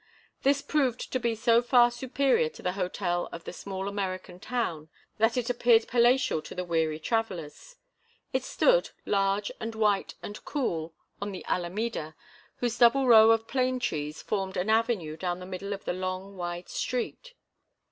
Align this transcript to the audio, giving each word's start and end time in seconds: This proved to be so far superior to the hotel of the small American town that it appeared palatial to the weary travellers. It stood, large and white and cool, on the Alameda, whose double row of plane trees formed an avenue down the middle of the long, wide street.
This 0.41 0.63
proved 0.63 1.11
to 1.13 1.19
be 1.19 1.35
so 1.35 1.61
far 1.61 1.91
superior 1.91 2.49
to 2.49 2.63
the 2.63 2.71
hotel 2.71 3.29
of 3.31 3.43
the 3.43 3.53
small 3.53 3.87
American 3.87 4.39
town 4.39 4.89
that 5.19 5.37
it 5.37 5.47
appeared 5.47 5.87
palatial 5.87 6.41
to 6.41 6.55
the 6.55 6.63
weary 6.65 6.97
travellers. 6.99 7.75
It 8.33 8.43
stood, 8.43 8.89
large 9.05 9.51
and 9.59 9.75
white 9.75 10.15
and 10.23 10.43
cool, 10.43 10.95
on 11.21 11.31
the 11.31 11.45
Alameda, 11.45 12.15
whose 12.55 12.79
double 12.79 13.05
row 13.05 13.29
of 13.29 13.47
plane 13.47 13.79
trees 13.79 14.23
formed 14.23 14.57
an 14.57 14.71
avenue 14.71 15.17
down 15.17 15.39
the 15.39 15.45
middle 15.45 15.71
of 15.71 15.85
the 15.85 15.93
long, 15.93 16.35
wide 16.35 16.67
street. 16.69 17.35